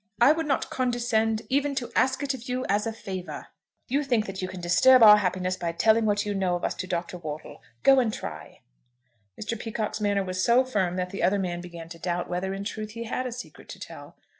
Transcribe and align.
I 0.19 0.31
would 0.31 0.47
not 0.47 0.71
condescend 0.71 1.43
even 1.47 1.75
to 1.75 1.91
ask 1.95 2.23
it 2.23 2.33
of 2.33 2.49
you 2.49 2.65
as 2.67 2.87
a 2.87 2.91
favour. 2.91 3.49
You 3.87 4.03
think 4.03 4.25
that 4.25 4.41
you 4.41 4.47
can 4.47 4.59
disturb 4.59 5.03
our 5.03 5.17
happiness 5.17 5.57
by 5.57 5.73
telling 5.73 6.07
what 6.07 6.25
you 6.25 6.33
know 6.33 6.55
of 6.55 6.63
us 6.63 6.73
to 6.77 6.87
Dr. 6.87 7.19
Wortle. 7.19 7.61
Go 7.83 7.99
and 7.99 8.11
try." 8.11 8.61
Mr. 9.39 9.55
Peacocke's 9.59 10.01
manner 10.01 10.23
was 10.23 10.43
so 10.43 10.65
firm 10.65 10.95
that 10.95 11.11
the 11.11 11.21
other 11.21 11.37
man 11.37 11.61
began 11.61 11.87
to 11.89 11.99
doubt 11.99 12.27
whether 12.31 12.51
in 12.51 12.63
truth 12.63 12.93
he 12.93 13.03
had 13.03 13.27
a 13.27 13.31
secret 13.31 13.69
to 13.69 13.79
tell. 13.79 14.17